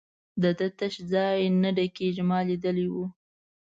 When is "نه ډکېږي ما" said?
1.61-2.39